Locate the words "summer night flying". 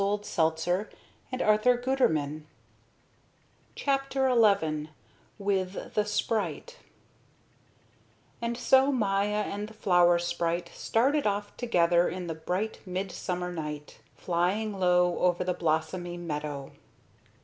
13.11-14.79